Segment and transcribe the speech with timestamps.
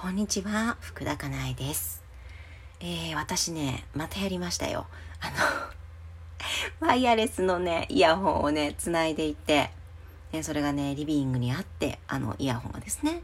[0.00, 2.04] こんにちは、福田かなえです。
[2.78, 4.86] えー、私ね、またやりましたよ。
[5.20, 5.28] あ
[6.80, 9.72] の、 ワイヤレスのね、イヤホンをね、つないでいて、
[10.30, 13.22] でそれがね、リビングにあって、あの、イヤホンがですね、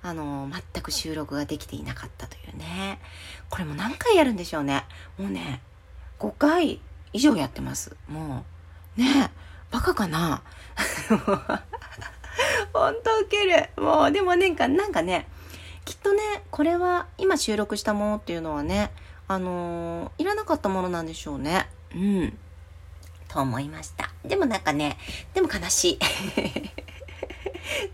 [0.00, 3.00] あの、全く収録ができていなかったというね。
[3.50, 4.86] これも何回やるんでしょうね。
[5.18, 5.60] もうね、
[6.18, 6.80] 5回
[7.12, 7.94] 以上やってます。
[8.08, 8.46] も
[8.96, 9.30] う、ね
[9.70, 10.42] バカかな
[12.72, 13.68] ほんとウケる。
[13.76, 15.28] もう、でもなんか、なんかね、
[15.84, 16.20] きっとね、
[16.50, 18.90] これは今収録したものっていうのはね、
[19.28, 21.68] あのーいらなかったものなんでしょうね。
[21.94, 22.38] うん。
[23.28, 24.10] と思いました。
[24.24, 24.96] でもなんかね、
[25.34, 25.98] でも悲しい。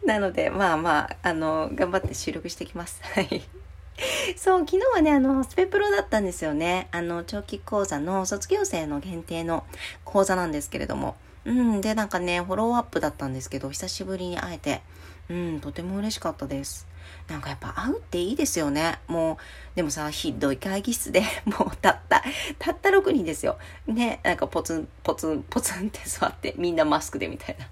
[0.06, 3.00] なので、まあまあ、あの頑張って収録してきます。
[3.14, 3.42] はい。
[4.36, 6.88] そう、昨日はね、あの、スペプロだったんですよね。
[6.90, 9.64] あの、長期講座の卒業生の限定の
[10.04, 11.16] 講座なんですけれども。
[11.44, 14.82] うん、で、なんかね、フォローアップだったんですけど、久しぶりに会えて、
[15.28, 16.86] うん、とても嬉しかったです。
[17.28, 18.98] なんかやっぱ会うっていいですよね。
[19.06, 19.36] もう、
[19.76, 22.22] でもさ、ひどい会議室で もうたった、
[22.58, 23.58] たった6人ですよ。
[23.86, 27.66] ね、なんかポツン、ポツン、ポツンって座って、みんなマスクでみたいな。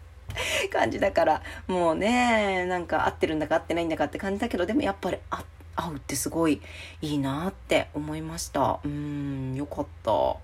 [0.71, 6.61] 感じだからもうねなんか合ってるんだか合ってないんだかって感じだけどでもやっぱりあ合うってすごい
[7.01, 10.37] いいなって思いましたうんよかったうん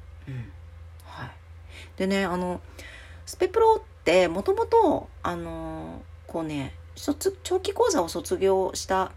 [1.04, 1.30] はい
[1.96, 2.60] でねあの
[3.26, 9.12] スペプロってもともとあのこうね卒長期講座を卒業した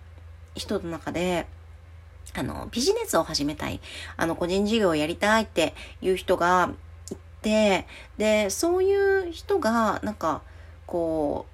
[0.56, 1.47] 人の中で
[2.33, 3.80] あのビジネスを始めたい。
[4.16, 6.72] あの個人事業をやりたいっていう人が
[7.11, 10.42] いてでそういう人がなんか
[10.86, 11.45] こ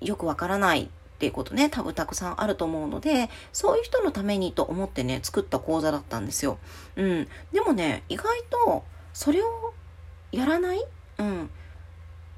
[0.00, 6.58] うよくわからないっていうことね多分たくさんあると思うのでそういう人のためにと思ってね作った講座だったんですよ。
[6.96, 9.74] うん、でもね意外とそれを
[10.30, 10.84] やらない、
[11.18, 11.50] うん、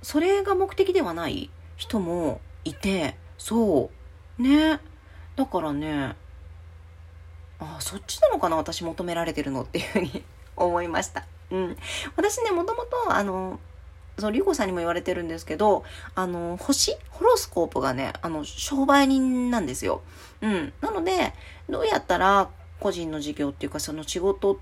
[0.03, 3.91] それが目的ではない人もいてそ
[4.39, 4.81] うね
[5.37, 6.15] だからね
[7.59, 10.25] あそっちなのかな私求められてるのっていうふうに
[10.57, 11.25] 思いました。
[11.51, 11.77] うん、
[12.17, 13.59] 私ねもともとあの
[14.21, 15.83] そう、リコさんにも言われてるんですけど、
[16.15, 16.97] あの、星？
[17.11, 20.03] ホロスコープがね、あの、商売人なんですよ。
[20.43, 20.73] うん。
[20.81, 21.33] なので、
[21.69, 24.61] どうやったら個人の事業っていうか、その仕事、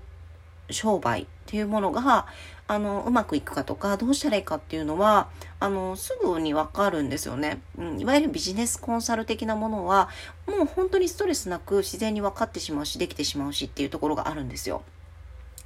[0.71, 2.27] 商売っていうものが、
[2.69, 5.27] あの、うまくいくかとか、どうしたらいいかっていうのは、
[5.59, 7.63] あの、すぐにわかるんですよね。
[7.79, 7.99] うん。
[7.99, 10.07] いわゆるビジネスコンサル的なものは、
[10.45, 14.83] もう本当にストレスなく自然に分かってしまうし、できてしまうしっていうところがあるんですよ。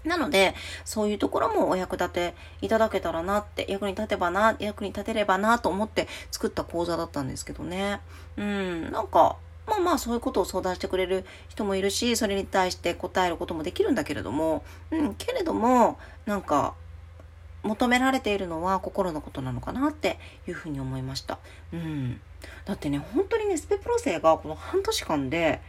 [0.06, 0.56] なので、
[0.86, 8.00] そういうところもお役立ていただけたらなって、役に立てばな、役に立てればなと思って作った講座だったんですけどね。
[8.38, 9.36] うん、なんか、
[9.68, 16.75] まあまあそういうことを相談してくれる人もいるし、それに対して答えることもできるんだけれども、うん、けれども、なんか、
[17.63, 21.40] 求められているのは心のことなのかなっていうふうに思いました。
[21.72, 22.22] うん。
[22.66, 25.62] だってね、本当にね、スペプロ生がこの半年間で、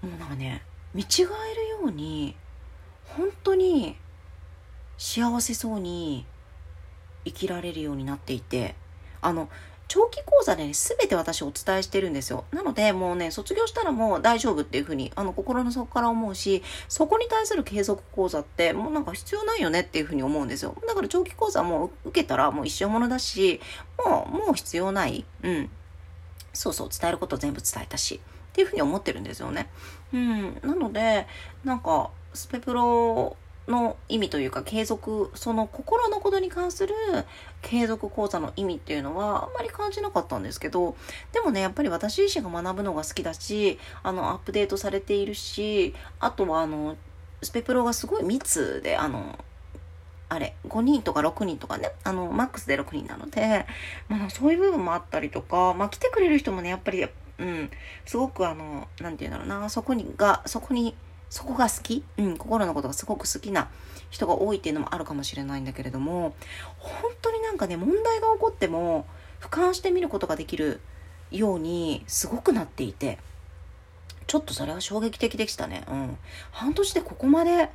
[0.00, 0.62] もうなんかね、
[0.94, 1.26] 見違える
[1.68, 2.36] ように、
[3.16, 3.96] 本当に
[4.98, 6.24] 幸せそうに
[7.24, 8.74] 生きられるようになっていて
[9.20, 9.48] あの
[9.92, 12.46] 長期講座でね全て私お伝えしてるんですよ。
[12.50, 20.74] なのでもうね卒業したらもう大丈夫っていうふうにあの心の底から思うしそこに対する継続講座ってもうなんか必要ないよねっていうふうに思うんですよ。
[20.88, 23.60] だから長期講座も受けたらもう一生ものだし
[24.02, 25.26] もうもう必要ない。
[25.42, 25.68] うん。
[26.54, 29.68] そうそう伝えること全部伝えたしっていうふうに思ってるんですよね。
[30.14, 30.58] うん。
[30.62, 31.26] なので
[31.64, 33.36] なんかスペプロ
[33.68, 36.94] の意味というか継続その心のことに関する
[37.60, 40.96] 継続講座の意味っていうのはあんまり感じなかったんですけど
[41.32, 46.96] でもねやっぱり私自身が学ぶのが好きだしあのアップデートされているしあとはあの
[47.42, 49.38] スペプロがすごい密であの
[50.28, 53.66] あれ5人とか6人とかねあのマックスで6人なので、
[54.08, 57.06] まあ、そういう部分もあったりとか、まあ、来てくれる人もねやっぱり
[57.38, 57.70] うん
[58.06, 60.94] すごくあのなんて言うんだろうなそこにがそこに
[61.32, 63.70] そこが好き、うん、心のことがすごく好きな
[64.10, 66.34] 人が多いっていうのもあるかもしれないんだけれども
[66.76, 69.06] 本当になんかね問題が起こっても
[69.40, 70.82] 俯瞰してみることができる
[71.30, 73.18] ようにすごくなっていて
[74.26, 75.84] ちょっとそれは衝撃的でしたね。
[75.88, 76.18] うん。
[76.50, 77.70] 半年でここまで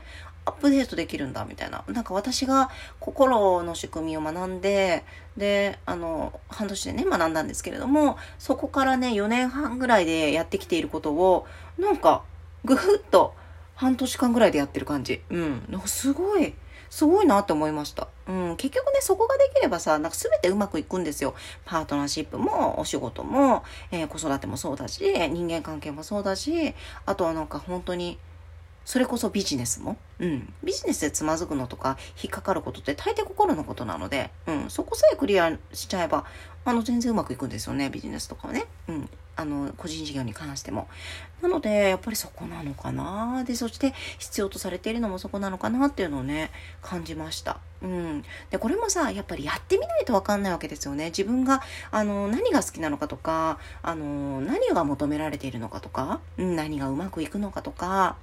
[0.45, 1.83] アップデートできるんだみたいな。
[1.87, 5.03] なんか私が心の仕組みを学んで、
[5.35, 11.47] で、あの、半年でね、学んだんですけれども、そこからね、4年半ぐらいでやってきていることを、
[11.77, 12.23] なんか、
[12.63, 13.33] ぐふっと
[13.77, 15.21] 半年間ぐらいでやってる感じ。
[15.29, 15.65] うん。
[15.69, 16.53] なんかすごい、
[16.89, 18.07] すごいなって思いました。
[18.27, 18.55] うん。
[18.57, 21.35] 結局ね、そこができればさ、なんか全てうまくいくんですよ。
[21.63, 26.73] パートナーシップも、お仕事も、えー子育てもそうだし、人間関係もそうだし、
[27.05, 28.17] あとはなんか本当に、
[28.87, 29.97] それこそビジネスも？
[30.19, 30.53] うん。
[30.63, 34.69] ビジネスでつまずくのとか引っかかることって大抵心のことなので、うん。
[34.69, 36.23] そこさえクリアしちゃえば、
[36.63, 38.63] あの、全然うまくいくんですよね、ビジネスとかはね。
[38.87, 39.09] うん。
[39.35, 40.87] あの、個人事業に関しても。
[41.41, 43.43] なので、やっぱりそこなのかな。
[43.43, 46.49] で、そして必要とされているのもそこなのかなっていうのをね、
[46.81, 47.59] 感じました。
[47.81, 48.23] うん。
[48.51, 51.07] で、これもさ、やっぱりやってみないとわかんないわけですよね。
[51.07, 51.61] 自分が、
[51.91, 58.15] あの、何が好きなのかとか、あの、何が求められているのかとか、うん、何がうまくいくのかとか、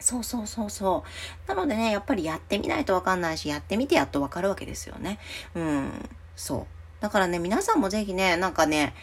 [0.00, 1.04] そうそうそうそ
[1.46, 1.48] う。
[1.48, 5.18] なのでね、やっぱりやってみないとわかんないし、やってみてやっとわかるわけですよね。
[5.54, 6.08] うん。
[6.34, 6.66] そう。
[7.00, 8.94] だからね、皆さんもぜひね、なんかね、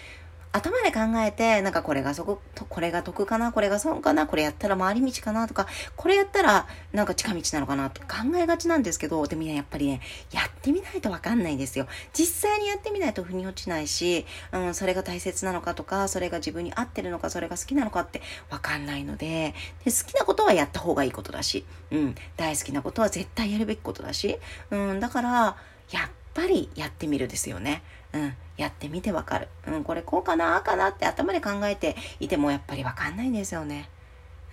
[0.51, 10.01] 頭で考えて、なんかこれがそこ、これが得かな、これが損かな、これやったら回り道かなとか、これやったらなんか近道なのかなって考えがちなんですけど、でも、やっぱりね、
[10.31, 11.87] やってみないとわかんないですよ。
[12.13, 19.53] 実際にやってみないと腑に落ちないし、うん、それが大切なのかとか、それが自分に合ってるのか、それが好きなのかってわかんないのでで、
[19.85, 24.37] 好きなことはやった方がいいことだし、うん、大好きなことは絶対やるべきことだし、
[24.71, 25.57] うん、だから、
[25.91, 27.81] やっぱりやってみるですよね。
[28.13, 29.47] うん、やってみてわかる。
[29.67, 33.89] うん、これこうかな、あかなって頭で考えていてもやっぱりわかんないんですよね。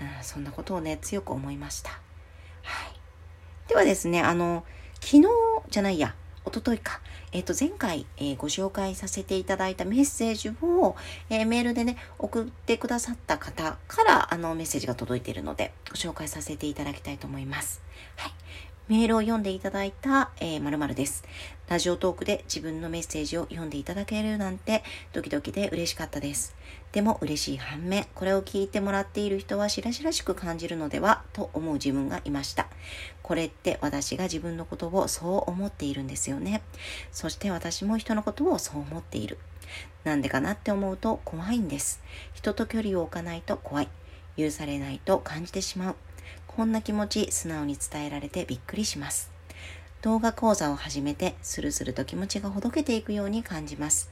[0.01, 1.91] うん、そんなことをね、強く思いました。
[1.91, 1.97] は
[2.89, 3.69] い。
[3.69, 4.65] ではですね、あの、
[5.01, 5.23] 昨日
[5.71, 6.15] じゃないや、
[6.45, 7.01] おとといか、
[7.33, 10.95] えっ、ー、と、前回、えー、ご紹介させていただいたメッセージを、
[11.31, 17.83] えー、メールでね、送ってくださった方から、あの、メッセージが届いているので、ご紹介させていただきたいと思います。
[18.17, 18.33] はい。
[18.87, 21.25] メールを読んでいただいた、えー、〇〇です。
[21.69, 24.85] ラジオトークで自分のメッセージを読んでいただけるなんて
[25.15, 26.55] ドキドキで嬉しかったです。
[26.93, 32.67] でも嬉しい反面、これを聞いてもらっている人はしらしらしく感じるのではと思う自分がいました。
[33.23, 36.61] これって私が自分のことをそう思っているんですよね。
[37.11, 39.39] そして私も人のことをそう思っている。
[40.05, 42.03] なんでかなって思うと怖いんです。
[42.35, 43.89] 人と距離を置かないと怖い。
[44.37, 45.97] 許されないと感じてしまう。
[46.47, 49.31] こんな気持ち素直に伝えられてびっくりします。
[50.03, 54.11] 動画講座を始めて、スルスルと気持ちがほどけていくように感じます。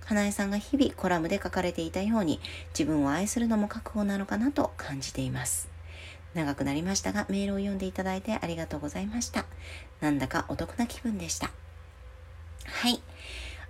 [0.00, 2.40] かなえさんが日々コラムで書かれていたように、
[2.78, 5.68] 自分を愛するのも覚悟なのかなと感じています。
[6.34, 9.44] 長くなりましたが、メールを読んでいただいてありがとうございました。
[10.00, 11.50] なんだかお得な気分でした。
[12.64, 13.02] はい。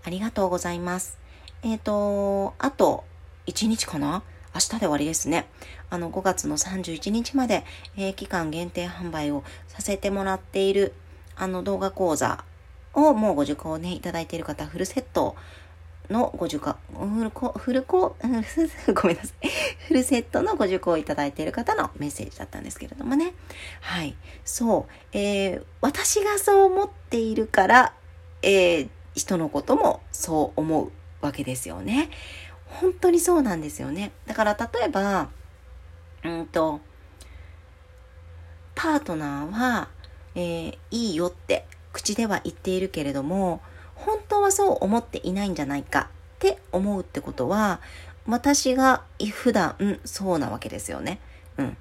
[0.05, 1.19] ありがとうございます。
[1.63, 3.05] えっ、ー、と、あと
[3.47, 4.23] 1日かな？
[4.55, 5.47] 明日で終わりですね。
[5.91, 7.65] あの、5月の31日まで、
[7.97, 10.93] えー、期間限定販売をさせてもらっている、
[11.37, 12.45] あの、動画講座
[12.95, 15.37] をもうご受講ね、いただいている方、フルセット
[16.11, 19.49] のご受講、フルコ、フルコ、 ごめんなさい。
[19.89, 23.33] フルセットのご受講いただいている方のメッセージだったんですけれどもね。
[23.81, 24.15] はい。
[24.45, 24.93] そう。
[25.13, 27.95] えー、私がそう思っているから、
[28.43, 32.11] えー、人のこともそう思うわけですよね。
[32.81, 34.13] 本当にそうなんですよね。
[34.27, 35.29] だから例えば、
[36.25, 36.81] うんと、
[38.75, 39.89] パートナーは、
[40.35, 43.61] えー、いいよって口では言っているけれども、
[43.95, 47.81] 本当はそう思っていないんじゃないかって思うってことは、
[48.27, 49.03] 私が
[49.33, 51.21] 普段、うん、そうなわけですよね。
[51.59, 51.77] うん。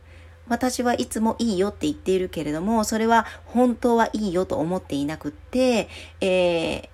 [0.48, 5.88] 私はいつもいいよって言っているけれども、それは本当はいいよと思っていなくって、
[6.20, 6.90] えー、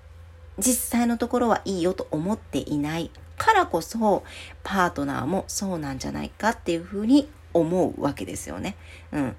[0.58, 4.24] 実際のところはいいよと思っていないからこそ
[4.62, 8.76] パートナーもそうなんじゃないかっていうふうに思うわけですよね。
[9.12, 9.36] うん。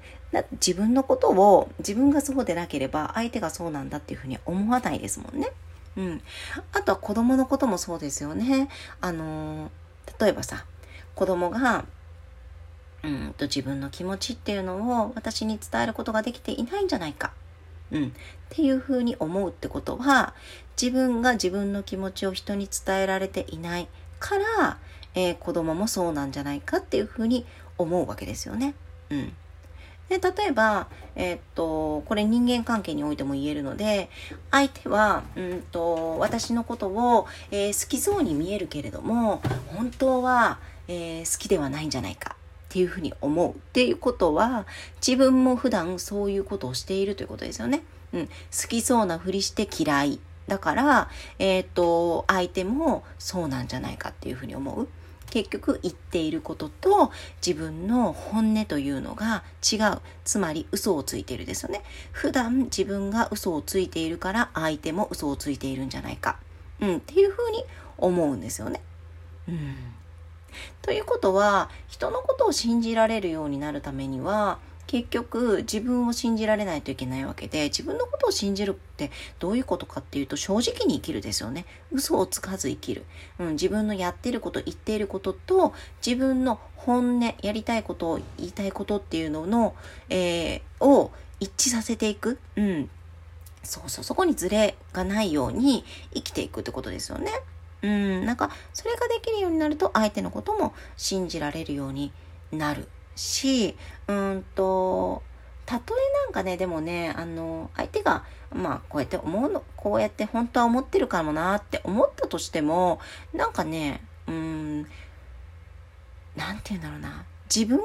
[0.54, 5.52] 自分のことを自分がそうでなければ相手がそうなんだっていうふうに思わないですもんね。
[5.98, 6.22] うん。
[6.74, 8.70] あとは子供のこともそうですよね。
[9.02, 9.72] あの
[10.20, 10.66] 例えばさ、
[11.16, 11.86] 子供が
[13.04, 17.32] うんと自分の気持ちっていうのを私に伝えることができていないんじゃないか。
[17.92, 18.08] うん。
[18.08, 18.12] っ
[18.50, 20.34] ていうふうに思うってことは、
[20.82, 23.88] 自分が自分の気持ちを人に伝えられていない
[24.20, 24.78] から、
[25.16, 27.46] えー、子供もそうなんじゃないかっていうふうに
[27.78, 28.76] 思うわけですよね。
[29.10, 29.34] うん。
[30.10, 34.10] で、例えば、えー、っと、これ人間関係においても言えるので、
[34.50, 42.36] 相手は、うんと、私のことを、えー、好きそうに見えるけれども、本当は、えー、好きではないんじゃないか
[42.70, 44.68] っていうふうに思うっていうことは、
[45.06, 47.82] 自分も普段そういうことをしているということですよね。
[48.14, 48.28] うん。
[48.28, 48.32] 好
[48.68, 50.20] きそうなふりして嫌い。
[50.48, 51.10] だから、
[51.40, 54.88] えっ、ー、と、相手もそうなんじゃないかっていうふうに思う。
[55.32, 57.12] 結局言っていることと
[57.46, 60.00] 自分の本音というのが違う。
[60.24, 61.84] つまり嘘をついているですよね。
[62.12, 66.38] 普段自分が嘘をついているから相手も嘘をついているんじゃないか。
[66.82, 67.64] うん、っていうふうに
[67.98, 68.82] 思うんですよね。
[69.48, 69.99] うん。
[70.82, 81.66] ということは、人のことを信じられるようになるためには、結局自分を信じられないといけないわけで、自分のことを信じるってどういうことかっていうと正直に生きるですよね。
[81.92, 83.06] 嘘をつかず生きる。
[83.38, 89.76] うん、自分のやってること、言っていることと、自分の本音、やりたいことを言いたいことっていうのの、
[90.10, 92.40] えー、を一致させていく。
[92.56, 92.90] うん。
[93.62, 97.32] そうそう、そこにズレがないように生きていくってことですよね。
[97.82, 102.12] うん、なんか、それができるようになると、相手のことも信じられるように
[102.52, 103.76] なるし、
[104.08, 105.24] うんと、
[105.66, 113.00] たとえなんかね、でもね、あの、相手が、まあ、こうやって思うの、こうやって本当は思ってるかもなって思ったとしても、
[113.34, 114.82] なんかね、うん、
[116.36, 117.80] なんて言うんだろうな、自分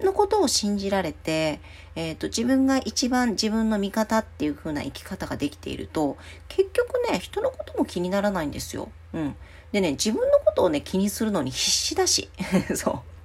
[0.00, 1.60] のことを信じられて、
[1.94, 6.16] えっ、ー、と、自分が一番自分の味方っていう風な生き方ができていると、
[6.48, 8.90] 結局ね、人のことも気にならないんですよ。
[9.12, 9.36] うん。
[9.72, 12.28] でね、自分のことをね、気にするのに必死だし。
[12.76, 13.16] そう。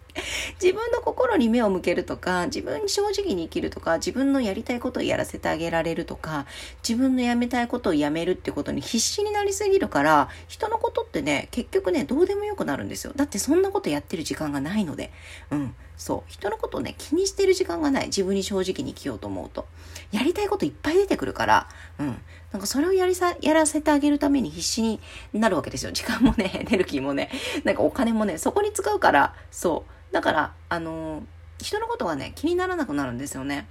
[0.62, 6.46] 自分の心に目を向けるとか、自分に正直に生きるとか、自分のやりたいことをやらせてあげられるとか、
[6.88, 13.14] 自分のやめたいことをやめるってことに必死になりすぎるから、人のことってね、結局ね、どうでもよくなるんですよ。
[13.16, 15.12] だってそんなことやってる時間がないので。
[15.52, 15.76] うん。
[16.02, 16.32] そう。
[16.32, 18.08] 人のことをね、気にしてる時間がない。
[18.08, 19.68] 自分に正直に生きようと思うと。
[20.12, 22.20] やりたいこといっぱい出てくるから、うん。
[22.52, 25.00] なんかそれをやりさ、やらせてあげるために必死に
[25.32, 25.92] なるわけですよ。
[25.92, 27.30] 時間もね、 エネルギーもね、
[27.66, 30.12] なんかお金もね、そこに使うから、そう。
[30.12, 31.24] だから、あのー、
[31.64, 33.68] 人のことがね、気にならなくなるんですよね。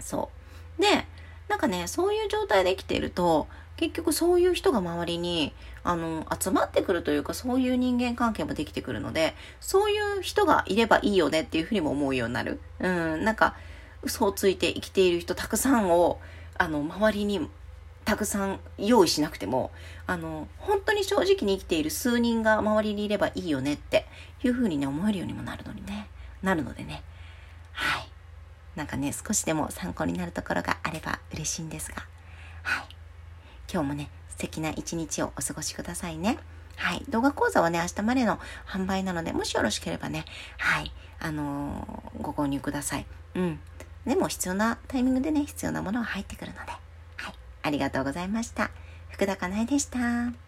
[0.00, 0.30] そ
[0.78, 0.80] う。
[0.80, 1.04] で、
[1.48, 5.52] なんかね、そういう状態で生きていると、結局そういう人が周りに、
[5.88, 12.60] あの、集まってくるというか、そういう人間関係もできてくるので、そういう人がいればいいよねっていうふうにも思うようになる。
[12.80, 13.54] うん、なんか、
[14.02, 16.20] 嘘をついて生きている人たくさんを、
[16.58, 17.48] あの、周りに
[18.04, 19.70] たくさん用意しなくても、
[20.06, 24.06] あの、本当に正直に生きている数人が周りにいればいいよねって
[24.44, 26.08] いうふうにね、思えるようにもなるのにね、
[26.42, 27.02] なるのでね。
[27.72, 28.08] はい。
[28.76, 32.06] なんかね、少しでも参考になるところがあれば嬉しいんですが、
[32.62, 32.86] はい。
[33.72, 36.38] 今日もね、素敵な一日をお過ごしくださいね。
[36.76, 37.04] はい。
[37.08, 40.26] 動画講座はね、明日までの販売なので、もしよろしければね、
[40.58, 40.92] はい。
[41.18, 43.06] あのー、ご購入ください。
[43.34, 43.58] うん。
[44.06, 46.72] でも必要なタイミングでね、必要なものは入ってくるので。
[47.16, 48.70] はいありがとうございました。
[49.08, 50.45] 福田かなえでした。